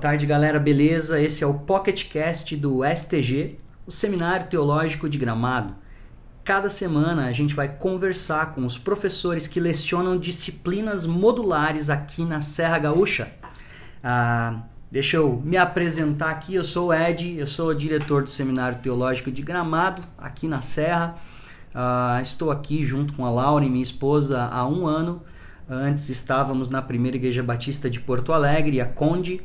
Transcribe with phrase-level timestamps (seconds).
[0.00, 1.20] tarde, galera, beleza?
[1.20, 5.74] Esse é o PocketCast do STG, o Seminário Teológico de Gramado.
[6.42, 12.40] Cada semana a gente vai conversar com os professores que lecionam disciplinas modulares aqui na
[12.40, 13.30] Serra Gaúcha.
[14.02, 18.78] Ah, deixa eu me apresentar aqui, eu sou o Ed, eu sou diretor do Seminário
[18.78, 21.16] Teológico de Gramado, aqui na Serra.
[21.74, 25.22] Ah, estou aqui junto com a Laura, minha esposa, há um ano.
[25.68, 29.42] Antes estávamos na primeira Igreja Batista de Porto Alegre, a Conde.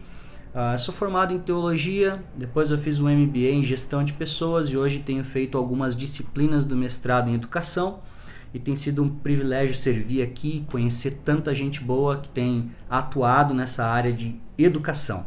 [0.56, 4.78] Uh, sou formado em teologia, depois eu fiz um MBA em gestão de pessoas e
[4.78, 8.00] hoje tenho feito algumas disciplinas do mestrado em educação.
[8.54, 13.86] E tem sido um privilégio servir aqui, conhecer tanta gente boa que tem atuado nessa
[13.86, 15.26] área de educação.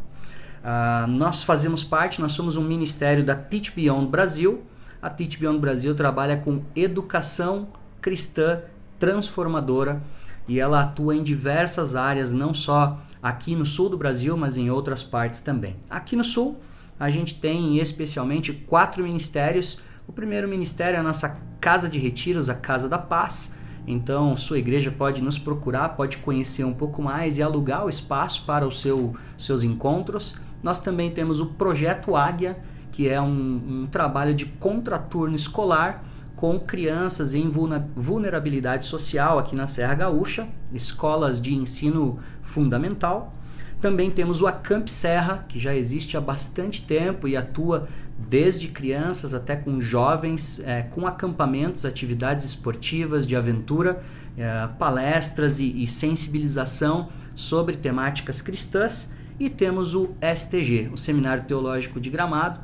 [0.65, 4.63] Uh, nós fazemos parte, nós somos um ministério da Teach Beyond Brasil.
[5.03, 7.69] A Teach Beyond Brasil trabalha com educação
[8.01, 8.63] cristã
[8.99, 10.01] transformadora
[10.49, 14.71] e ela atua em diversas áreas, não só aqui no sul do Brasil, mas em
[14.71, 15.77] outras partes também.
[15.91, 16.59] Aqui no sul,
[16.99, 19.79] a gente tem especialmente quatro ministérios.
[20.07, 23.57] O primeiro ministério é a nossa Casa de Retiros, a Casa da Paz.
[23.87, 28.45] Então, sua igreja pode nos procurar, pode conhecer um pouco mais e alugar o espaço
[28.47, 30.35] para os seu, seus encontros.
[30.63, 32.59] Nós também temos o Projeto Águia,
[32.91, 36.05] que é um, um trabalho de contraturno escolar
[36.39, 37.51] com crianças em
[37.97, 43.35] vulnerabilidade social aqui na Serra Gaúcha, escolas de ensino fundamental.
[43.81, 49.35] Também temos o Acamp Serra, que já existe há bastante tempo e atua desde crianças
[49.35, 54.01] até com jovens, é, com acampamentos, atividades esportivas, de aventura,
[54.37, 59.13] é, palestras e, e sensibilização sobre temáticas cristãs.
[59.41, 62.61] E temos o STG, o Seminário Teológico de Gramado,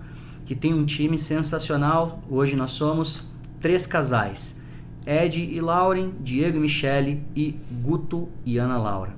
[0.47, 2.23] que tem um time sensacional.
[2.31, 3.34] Hoje nós somos
[3.65, 4.61] três casais:
[5.07, 9.13] Ed e Lauren, Diego e Michele e Guto e Ana Laura.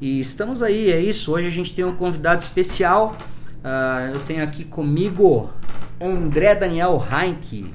[0.00, 1.32] E estamos aí, é isso.
[1.32, 3.16] Hoje a gente tem um convidado especial.
[3.58, 5.50] Uh, eu tenho aqui comigo
[6.00, 7.72] André Daniel Heinck.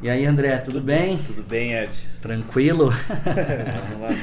[0.00, 1.18] E aí, André, tudo bem?
[1.18, 1.92] Tudo bem, Ed.
[2.22, 2.90] Tranquilo?
[3.92, 4.16] Vamos lá.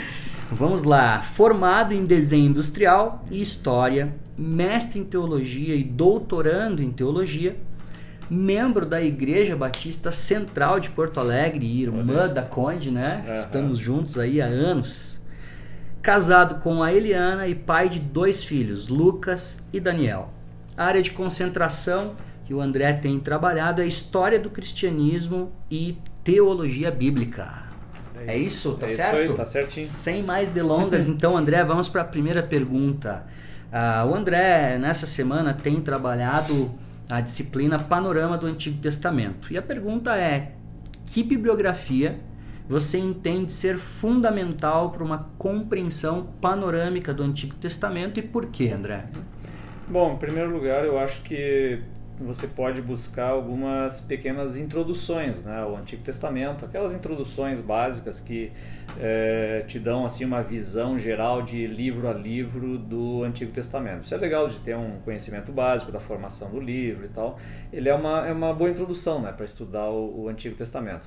[0.51, 1.21] Vamos lá.
[1.21, 7.55] Formado em desenho industrial e história, mestre em teologia e doutorando em teologia,
[8.29, 13.23] membro da Igreja Batista Central de Porto Alegre, irmã da Conde, né?
[13.27, 13.39] Uhum.
[13.39, 15.19] Estamos juntos aí há anos.
[16.01, 20.29] Casado com a Eliana e pai de dois filhos, Lucas e Daniel.
[20.77, 26.89] A área de concentração que o André tem trabalhado é história do cristianismo e teologia
[26.89, 27.69] bíblica.
[28.25, 29.21] É isso, tá é certo?
[29.21, 29.85] Isso aí, tá certinho.
[29.85, 33.23] Sem mais delongas, então, André, vamos para a primeira pergunta.
[33.71, 36.71] Uh, o André, nessa semana, tem trabalhado
[37.09, 39.51] a disciplina Panorama do Antigo Testamento.
[39.51, 40.53] E a pergunta é:
[41.05, 42.19] que bibliografia
[42.67, 49.05] você entende ser fundamental para uma compreensão panorâmica do Antigo Testamento e por quê, André?
[49.87, 51.81] Bom, em primeiro lugar, eu acho que
[52.19, 58.51] você pode buscar algumas pequenas introduções né, ao Antigo Testamento, aquelas introduções básicas que
[58.99, 64.03] é, te dão assim uma visão geral de livro a livro do Antigo Testamento.
[64.03, 67.39] Isso é legal de ter um conhecimento básico da formação do livro e tal.
[67.71, 71.05] Ele é uma, é uma boa introdução né, para estudar o, o, Antigo Testamento.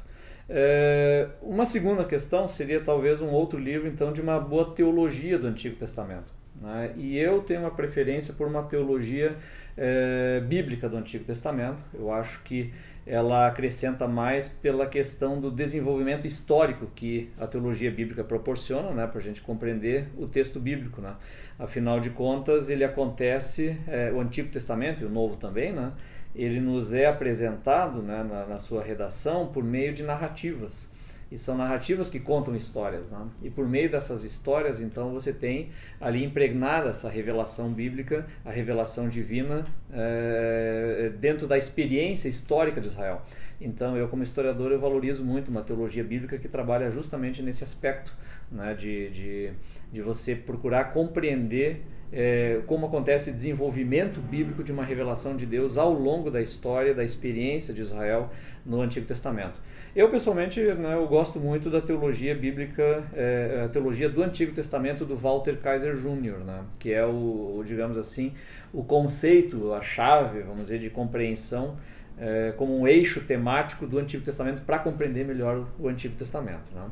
[0.49, 5.47] É, uma segunda questão seria talvez um outro livro então de uma boa teologia do
[5.47, 6.42] Antigo Testamento.
[6.61, 6.93] Né?
[6.97, 9.37] E eu tenho uma preferência por uma teologia
[9.77, 11.83] é, bíblica do Antigo Testamento.
[11.95, 12.73] Eu acho que
[13.05, 19.19] ela acrescenta mais pela questão do desenvolvimento histórico que a teologia bíblica proporciona, né, para
[19.19, 21.01] a gente compreender o texto bíblico.
[21.01, 21.15] Né?
[21.59, 25.93] Afinal de contas, ele acontece, é, o Antigo Testamento e o Novo também, né,
[26.35, 30.89] ele nos é apresentado né, na, na sua redação por meio de narrativas.
[31.32, 33.09] E são narrativas que contam histórias.
[33.10, 33.26] Né?
[33.43, 39.09] E por meio dessas histórias, então, você tem ali impregnada essa revelação bíblica, a revelação
[39.09, 43.23] divina, é, dentro da experiência histórica de Israel.
[43.58, 48.12] Então, eu, como historiador, eu valorizo muito uma teologia bíblica que trabalha justamente nesse aspecto
[48.50, 48.75] né?
[48.75, 49.52] de, de,
[49.90, 51.82] de você procurar compreender
[52.12, 56.93] é, como acontece o desenvolvimento bíblico de uma revelação de Deus ao longo da história,
[56.93, 58.31] da experiência de Israel
[58.64, 59.59] no Antigo Testamento.
[59.94, 65.05] Eu, pessoalmente, né, eu gosto muito da teologia bíblica, é, a teologia do Antigo Testamento
[65.05, 68.32] do Walter Kaiser Jr., né, que é o, o, digamos assim,
[68.73, 71.76] o conceito, a chave, vamos dizer, de compreensão
[72.19, 76.73] é, como um eixo temático do Antigo Testamento para compreender melhor o Antigo Testamento.
[76.75, 76.82] Né.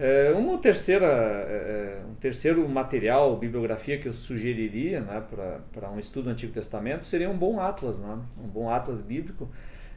[0.00, 5.98] É, uma terceira, é, é, um terceiro material, bibliografia que eu sugeriria né, para um
[5.98, 9.46] estudo do Antigo Testamento seria um bom atlas, né, um bom atlas bíblico,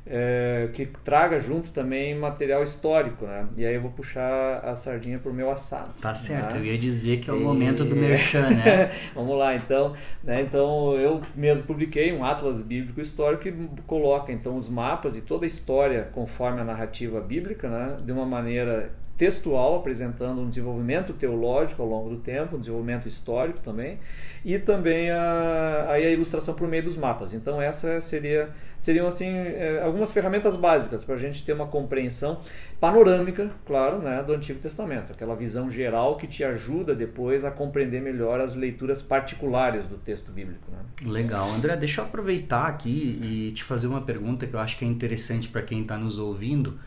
[0.06, 3.48] é, que traga junto também material histórico, né?
[3.56, 5.94] E aí eu vou puxar a sardinha pro meu assado.
[6.02, 6.60] Tá certo, né?
[6.60, 7.40] eu ia dizer que é o e...
[7.40, 8.92] momento do merchan, né?
[9.16, 10.42] Vamos lá, então, né?
[10.42, 13.54] Então eu mesmo publiquei um atlas bíblico histórico que
[13.88, 17.98] coloca então os mapas e toda a história conforme a narrativa bíblica, né?
[18.04, 23.60] De uma maneira textual, apresentando um desenvolvimento teológico ao longo do tempo, um desenvolvimento histórico
[23.60, 24.00] também,
[24.44, 27.34] e também a, a ilustração por meio dos mapas.
[27.34, 28.50] Então essa seria
[28.84, 32.42] seriam assim é, algumas ferramentas básicas para a gente ter uma compreensão
[32.82, 38.02] panorâmica, claro, né, do Antigo Testamento, aquela visão geral que te ajuda depois a compreender
[38.02, 40.70] melhor as leituras particulares do texto bíblico.
[40.70, 41.10] Né?
[41.10, 44.84] Legal, André, deixa eu aproveitar aqui e te fazer uma pergunta que eu acho que
[44.84, 46.78] é interessante para quem está nos ouvindo.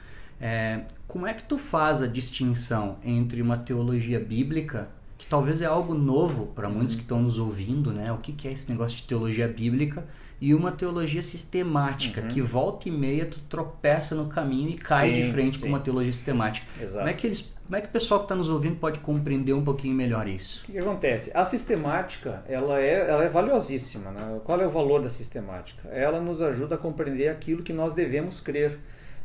[0.41, 5.67] É, como é que tu faz a distinção entre uma teologia bíblica, que talvez é
[5.67, 8.13] algo novo para muitos que estão nos ouvindo, né?
[8.13, 10.05] O que, que é esse negócio de teologia bíblica?
[10.39, 12.29] E uma teologia sistemática, uhum.
[12.29, 15.63] que volta e meia tu tropeça no caminho e cai sim, de frente sim.
[15.63, 16.67] com uma teologia sistemática.
[16.79, 16.99] Exato.
[16.99, 19.53] Como é que eles como é que o pessoal que está nos ouvindo pode compreender
[19.53, 20.63] um pouquinho melhor isso?
[20.63, 21.33] O que, que, acontece?
[21.35, 24.13] A sistemática ela é, ela é valiosíssima.
[24.13, 24.41] Né?
[24.45, 25.89] Qual é o valor da sistemática?
[25.89, 28.79] Ela nos ajuda a compreender aquilo que nós devemos crer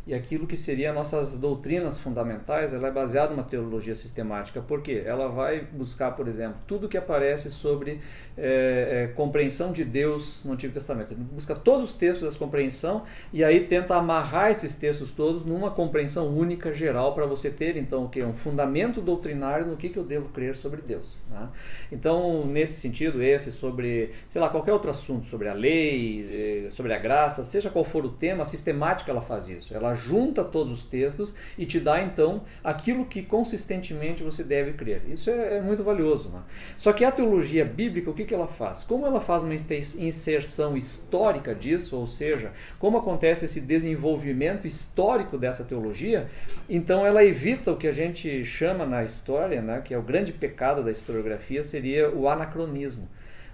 [0.06, 5.27] e aquilo que seria nossas doutrinas fundamentais, ela é baseada numa teologia sistemática, porque ela
[5.27, 8.00] vai buscar, por exemplo, tudo que aparece sobre
[8.36, 11.13] é, é, compreensão de Deus no Antigo Testamento.
[11.13, 15.69] Ele busca todos os textos dessa compreensão e aí tenta amarrar esses textos todos numa
[15.69, 18.24] compreensão única, geral, para você ter, então, o que?
[18.24, 21.19] Um fundamento doutrinário no que, que eu devo crer sobre Deus.
[21.30, 21.48] Né?
[21.92, 26.94] Então, nesse sentido, esse sobre, sei lá, qualquer outro assunto, sobre a lei, eh, sobre
[26.94, 29.75] a graça, seja qual for o tema, a sistemática ela faz isso.
[29.75, 35.01] Ela junta todos os textos e te dá então aquilo que consistentemente você deve crer.
[35.07, 36.29] Isso é, é muito valioso.
[36.29, 36.41] Né?
[36.77, 38.83] Só que a teologia bíblica, o que, que ela faz?
[38.83, 45.63] Como ela faz uma inserção histórica disso, ou seja, como acontece esse desenvolvimento histórico dessa
[45.63, 46.29] teologia,
[46.69, 50.31] então ela evita o que a gente chama na história, né, que é o grande
[50.31, 53.07] pecado da historiografia, seria o anacronismo.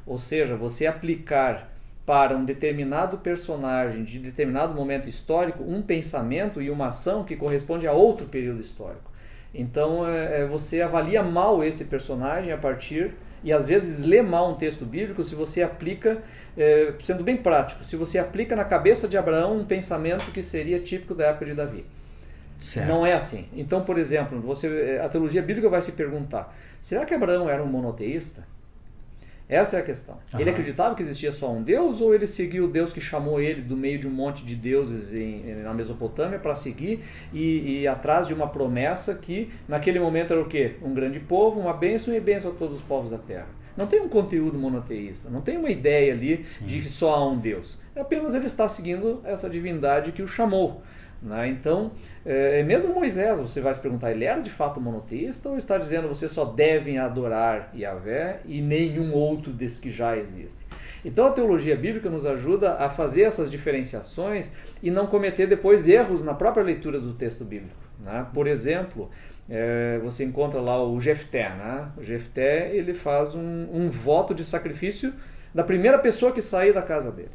[0.05, 1.69] Ou seja, você aplicar
[2.07, 7.85] para um determinado personagem de determinado momento histórico um pensamento e uma ação que corresponde
[7.85, 9.11] a outro período histórico.
[9.53, 13.13] Então é, é, você avalia mal esse personagem a partir
[13.43, 16.23] e às vezes lê mal um texto bíblico se você aplica,
[16.57, 20.79] é, sendo bem prático, se você aplica na cabeça de Abraão um pensamento que seria
[20.79, 21.85] típico da época de Davi.
[22.57, 22.87] Certo.
[22.87, 23.49] Não é assim.
[23.53, 27.67] Então, por exemplo, você, a teologia bíblica vai se perguntar: será que Abraão era um
[27.67, 28.43] monoteísta?
[29.49, 30.17] Essa é a questão.
[30.33, 30.39] Uhum.
[30.41, 33.61] Ele acreditava que existia só um Deus ou ele seguiu o Deus que chamou ele
[33.61, 38.27] do meio de um monte de deuses em, na Mesopotâmia para seguir e, e, atrás
[38.27, 40.75] de uma promessa que naquele momento era o quê?
[40.81, 43.47] Um grande povo, uma bênção e bênção a todos os povos da terra.
[43.77, 46.65] Não tem um conteúdo monoteísta, não tem uma ideia ali Sim.
[46.65, 47.79] de que só há um Deus.
[47.95, 50.81] É apenas ele está seguindo essa divindade que o chamou.
[51.21, 51.49] Né?
[51.49, 51.91] Então,
[52.25, 56.07] é, mesmo Moisés, você vai se perguntar, ele era de fato monoteísta ou está dizendo
[56.07, 60.67] você só devem adorar Yahvé e nenhum outro desses que já existem?
[61.03, 66.23] Então a teologia bíblica nos ajuda a fazer essas diferenciações e não cometer depois erros
[66.23, 67.75] na própria leitura do texto bíblico.
[67.99, 68.25] Né?
[68.33, 69.09] Por exemplo,
[69.49, 71.49] é, você encontra lá o Jefté.
[71.49, 71.91] Né?
[71.97, 75.13] O Jefté ele faz um, um voto de sacrifício
[75.53, 77.31] da primeira pessoa que sair da casa dele.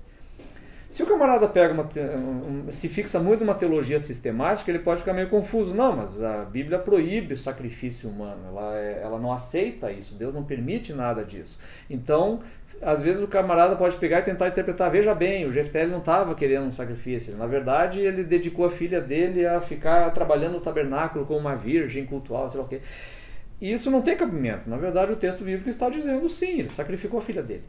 [0.93, 5.15] Se o camarada pega uma, um, se fixa muito numa teologia sistemática, ele pode ficar
[5.15, 5.75] meio confuso.
[5.75, 10.35] Não, mas a Bíblia proíbe o sacrifício humano, ela, é, ela não aceita isso, Deus
[10.35, 11.59] não permite nada disso.
[11.89, 12.43] Então,
[12.83, 16.35] às vezes o camarada pode pegar e tentar interpretar, veja bem, o Jefté não estava
[16.35, 21.25] querendo um sacrifício, na verdade ele dedicou a filha dele a ficar trabalhando no tabernáculo
[21.25, 22.83] como uma virgem cultual, sei lá o quê.
[23.63, 27.19] E isso não tem cabimento, na verdade o texto bíblico está dizendo sim, ele sacrificou
[27.19, 27.65] a filha dele.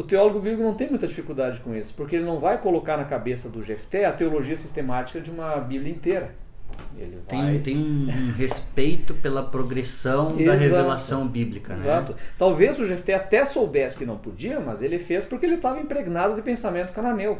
[0.00, 3.04] O teólogo bíblico não tem muita dificuldade com isso, porque ele não vai colocar na
[3.04, 6.34] cabeça do Jefté a teologia sistemática de uma Bíblia inteira.
[6.96, 7.58] Ele tem, vai...
[7.58, 11.74] tem um respeito pela progressão da revelação bíblica.
[11.74, 11.80] Né?
[11.80, 12.16] Exato.
[12.38, 16.34] Talvez o Jefté até soubesse que não podia, mas ele fez porque ele estava impregnado
[16.34, 17.38] de pensamento cananeu.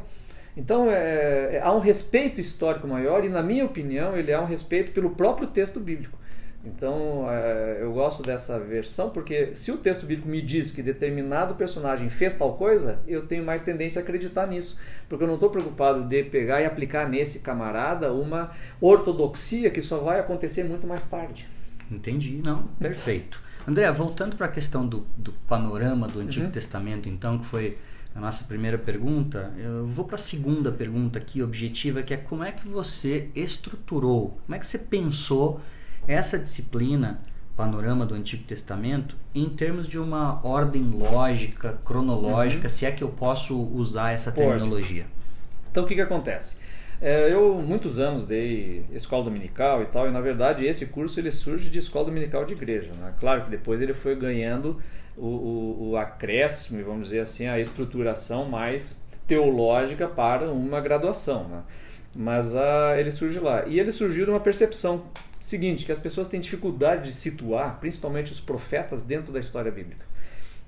[0.54, 4.44] Então é, é, há um respeito histórico maior e, na minha opinião, ele há um
[4.44, 6.19] respeito pelo próprio texto bíblico.
[6.64, 11.54] Então é, eu gosto dessa versão porque se o texto bíblico me diz que determinado
[11.54, 14.76] personagem fez tal coisa, eu tenho mais tendência a acreditar nisso,
[15.08, 18.50] porque eu não estou preocupado de pegar e aplicar nesse camarada uma
[18.80, 21.48] ortodoxia que só vai acontecer muito mais tarde.
[21.90, 23.42] Entendi, não, perfeito.
[23.66, 26.50] André, voltando para a questão do, do, panorama do Antigo uhum.
[26.50, 27.76] Testamento, então, que foi
[28.14, 32.42] a nossa primeira pergunta, eu vou para a segunda pergunta aqui, objetiva, que é como
[32.42, 35.60] é que você estruturou, como é que você pensou
[36.10, 37.18] essa disciplina,
[37.56, 42.68] Panorama do Antigo Testamento, em termos de uma ordem lógica, cronológica, uhum.
[42.70, 45.06] se é que eu posso usar essa terminologia.
[45.70, 46.58] Então o que, que acontece?
[47.02, 51.30] É, eu muitos anos dei escola dominical e tal, e na verdade esse curso ele
[51.30, 52.92] surge de escola dominical de igreja.
[52.92, 53.14] Né?
[53.20, 54.80] Claro que depois ele foi ganhando
[55.16, 61.48] o, o, o acréscimo, vamos dizer assim, a estruturação mais teológica para uma graduação.
[61.48, 61.62] Né?
[62.14, 63.64] Mas uh, ele surge lá.
[63.66, 65.04] E ele surgiu de uma percepção
[65.44, 70.04] seguinte, que as pessoas têm dificuldade de situar, principalmente os profetas, dentro da história bíblica.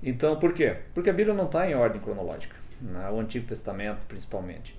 [0.01, 0.77] Então, por quê?
[0.93, 3.09] Porque a Bíblia não está em ordem cronológica, né?
[3.09, 4.75] o Antigo Testamento principalmente.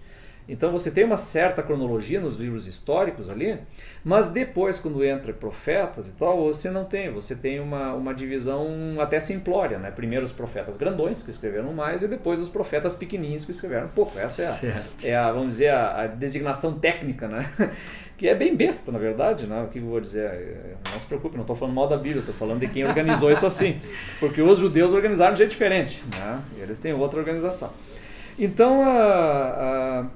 [0.48, 3.58] Então você tem uma certa cronologia nos livros históricos ali,
[4.04, 7.10] mas depois, quando entra profetas e tal, você não tem.
[7.10, 8.68] Você tem uma, uma divisão
[9.00, 9.90] até simplória, né?
[9.90, 14.18] Primeiro os profetas grandões, que escreveram mais, e depois os profetas pequenininhos, que escreveram pouco.
[14.18, 17.48] Essa é a, é a vamos dizer, a, a, designação técnica, né?
[18.18, 19.62] que é bem besta, na verdade, né?
[19.62, 20.26] O que eu vou dizer?
[20.26, 23.32] É, não se preocupe, não estou falando mal da Bíblia, estou falando de quem organizou
[23.32, 23.80] isso assim.
[24.20, 26.42] Porque os judeus organizaram de jeito diferente, né?
[26.60, 27.72] Eles têm outra organização.
[28.38, 30.06] Então, a, a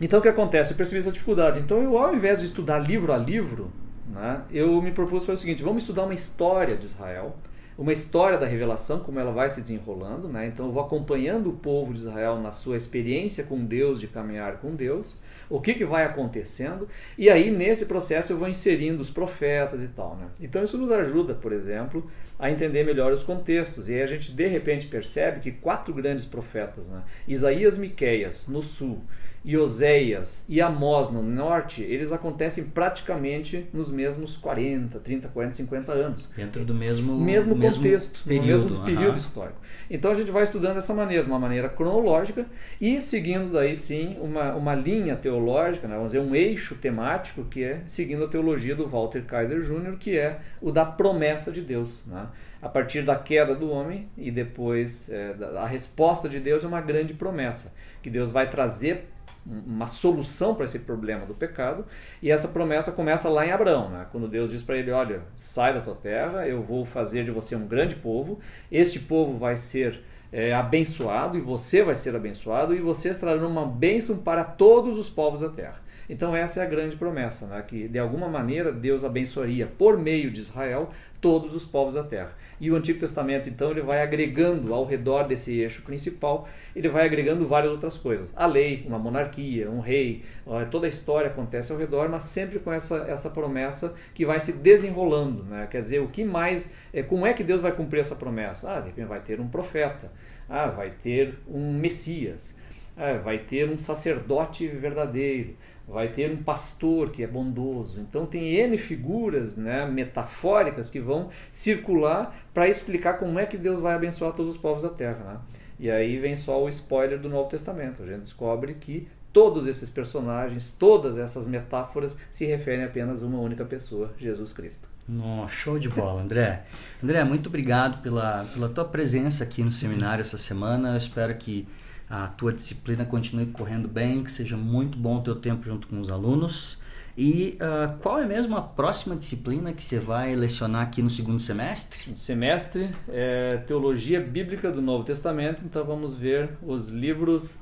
[0.00, 0.72] então o que acontece?
[0.72, 1.58] Eu percebi essa dificuldade.
[1.58, 3.72] Então eu, ao invés de estudar livro a livro,
[4.06, 7.36] né, eu me propus fazer o seguinte: vamos estudar uma história de Israel,
[7.76, 10.28] uma história da revelação, como ela vai se desenrolando.
[10.28, 10.46] Né?
[10.46, 14.58] Então eu vou acompanhando o povo de Israel na sua experiência com Deus, de caminhar
[14.58, 15.16] com Deus,
[15.50, 19.88] o que, que vai acontecendo, e aí nesse processo eu vou inserindo os profetas e
[19.88, 20.16] tal.
[20.16, 20.26] Né?
[20.40, 23.88] Então isso nos ajuda, por exemplo, a entender melhor os contextos.
[23.88, 27.02] E aí a gente de repente percebe que quatro grandes profetas, né?
[27.26, 29.02] Isaías, Miqueias no sul
[29.44, 35.92] e Oséias e Amós no norte, eles acontecem praticamente nos mesmos 40, 30, 40, 50
[35.92, 36.30] anos.
[36.36, 39.58] Dentro do mesmo, mesmo contexto, mesmo período, no mesmo período histórico.
[39.90, 42.46] Então a gente vai estudando dessa maneira, de uma maneira cronológica
[42.80, 45.94] e seguindo daí sim uma, uma linha teológica, né?
[45.94, 50.18] vamos dizer, um eixo temático que é seguindo a teologia do Walter Kaiser Jr., que
[50.18, 52.04] é o da promessa de Deus.
[52.06, 52.26] Né?
[52.60, 56.80] a partir da queda do homem e depois é, a resposta de Deus é uma
[56.80, 59.06] grande promessa que Deus vai trazer
[59.48, 61.86] uma solução para esse problema do pecado.
[62.20, 64.06] E essa promessa começa lá em Abraão, né?
[64.12, 67.56] quando Deus diz para ele: Olha, sai da tua terra, eu vou fazer de você
[67.56, 68.38] um grande povo,
[68.70, 73.66] este povo vai ser é, abençoado e você vai ser abençoado, e vocês trarão uma
[73.66, 75.87] bênção para todos os povos da terra.
[76.08, 77.62] Então, essa é a grande promessa, né?
[77.66, 82.32] que de alguma maneira Deus abençoaria por meio de Israel todos os povos da terra.
[82.60, 87.04] E o Antigo Testamento, então, ele vai agregando ao redor desse eixo principal, ele vai
[87.04, 88.32] agregando várias outras coisas.
[88.36, 90.22] A lei, uma monarquia, um rei,
[90.70, 94.52] toda a história acontece ao redor, mas sempre com essa, essa promessa que vai se
[94.52, 95.44] desenrolando.
[95.44, 95.66] Né?
[95.70, 98.70] Quer dizer, o que mais, é, como é que Deus vai cumprir essa promessa?
[98.70, 100.10] Ah, de repente vai ter um profeta,
[100.48, 102.56] ah, vai ter um Messias,
[102.96, 105.56] ah, vai ter um sacerdote verdadeiro,
[105.88, 108.00] vai ter um pastor que é bondoso.
[108.00, 113.80] Então tem N figuras né, metafóricas que vão circular para explicar como é que Deus
[113.80, 115.24] vai abençoar todos os povos da terra.
[115.24, 115.40] Né?
[115.80, 118.02] E aí vem só o spoiler do Novo Testamento.
[118.02, 123.38] A gente descobre que todos esses personagens, todas essas metáforas se referem apenas a uma
[123.38, 124.88] única pessoa, Jesus Cristo.
[125.08, 126.64] Nossa, show de bola, André.
[127.02, 130.90] André, muito obrigado pela, pela tua presença aqui no seminário essa semana.
[130.90, 131.66] Eu espero que
[132.08, 136.00] a tua disciplina continue correndo bem, que seja muito bom o teu tempo junto com
[136.00, 136.80] os alunos.
[137.16, 141.40] E uh, qual é mesmo a próxima disciplina que você vai lecionar aqui no segundo
[141.40, 142.16] semestre?
[142.16, 147.60] Semestre é Teologia Bíblica do Novo Testamento, então vamos ver os livros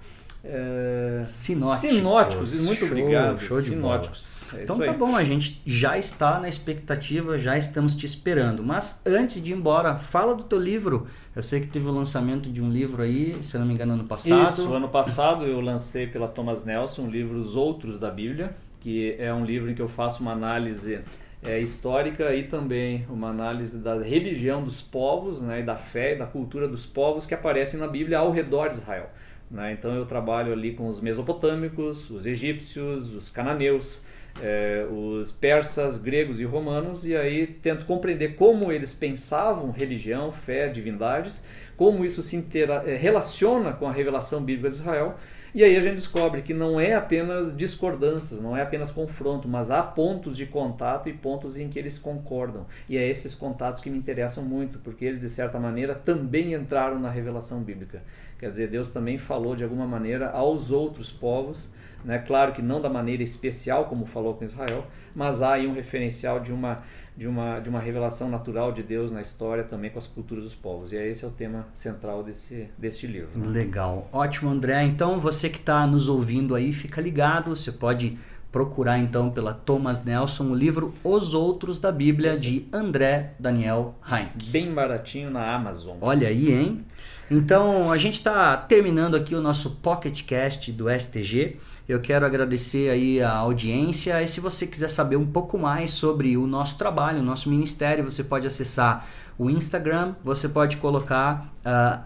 [1.25, 1.91] Sinóticos.
[1.91, 3.41] Sinóticos, muito show, obrigado.
[3.41, 4.43] Show de Sinóticos.
[4.55, 8.63] É então tá bom, a gente já está na expectativa, já estamos te esperando.
[8.63, 11.07] Mas antes de ir embora, fala do teu livro.
[11.35, 14.05] Eu sei que teve o lançamento de um livro aí, se não me engano, ano
[14.05, 14.43] passado.
[14.43, 19.15] Isso, ano passado eu lancei pela Thomas Nelson o livro Os Outros da Bíblia, que
[19.19, 21.01] é um livro em que eu faço uma análise
[21.45, 26.19] é, histórica e também uma análise da religião dos povos, né, e da fé e
[26.19, 29.11] da cultura dos povos que aparecem na Bíblia ao redor de Israel.
[29.51, 29.73] Né?
[29.73, 34.03] Então eu trabalho ali com os mesopotâmicos, os egípcios, os cananeus,
[34.43, 40.69] é, os persas, gregos e romanos, e aí tento compreender como eles pensavam religião, fé,
[40.69, 41.45] divindades,
[41.77, 45.17] como isso se intera é, relaciona com a revelação bíblica de Israel.
[45.57, 49.71] E aí a gente descobre que não é apenas discordâncias, não é apenas confronto, mas
[49.71, 52.67] há pontos de contato e pontos em que eles concordam.
[52.87, 56.99] E é esses contatos que me interessam muito, porque eles, de certa maneira, também entraram
[56.99, 58.03] na revelação bíblica.
[58.39, 61.73] Quer dizer, Deus também falou de alguma maneira aos outros povos,
[62.07, 62.19] né?
[62.19, 66.41] claro que não da maneira especial como falou com Israel, mas há aí um referencial
[66.41, 66.79] de uma,
[67.17, 70.55] de uma, de uma revelação natural de Deus na história também com as culturas dos
[70.55, 70.93] povos.
[70.93, 73.39] E esse é o tema central desse, desse livro.
[73.39, 73.49] Né?
[73.49, 74.85] Legal, ótimo André.
[74.85, 78.17] Então você que está nos ouvindo aí, fica ligado, você pode
[78.53, 82.41] procurar então pela Thomas Nelson o livro Os Outros da Bíblia Esse.
[82.41, 84.49] de André Daniel Heinck.
[84.49, 85.99] Bem baratinho na Amazon.
[86.01, 86.85] Olha aí, hein?
[87.31, 91.57] Então, a gente está terminando aqui o nosso Pocket Cast do STG.
[91.89, 94.21] Eu quero agradecer aí a audiência.
[94.21, 98.03] E se você quiser saber um pouco mais sobre o nosso trabalho, o nosso ministério,
[98.03, 99.07] você pode acessar
[99.39, 102.01] o Instagram, você pode colocar uh,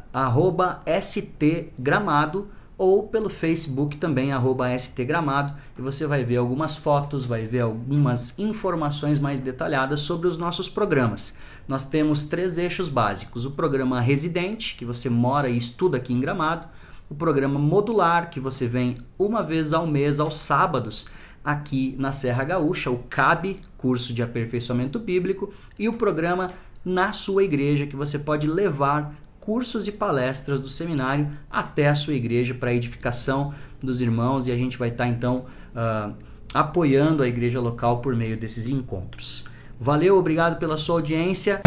[1.00, 4.30] stgramado ou pelo Facebook também,
[4.76, 10.38] stgramado, e você vai ver algumas fotos, vai ver algumas informações mais detalhadas sobre os
[10.38, 11.34] nossos programas.
[11.68, 16.20] Nós temos três eixos básicos: o programa residente, que você mora e estuda aqui em
[16.20, 16.66] Gramado,
[17.10, 21.08] o programa modular, que você vem uma vez ao mês, aos sábados,
[21.44, 26.52] aqui na Serra Gaúcha, o CAB, curso de aperfeiçoamento bíblico, e o programa
[26.84, 32.14] na sua igreja, que você pode levar cursos e palestras do seminário até a sua
[32.14, 33.52] igreja para edificação
[33.82, 36.14] dos irmãos e a gente vai estar tá, então uh,
[36.54, 39.44] apoiando a igreja local por meio desses encontros.
[39.78, 41.60] Valeu, obrigado pela sua audiência.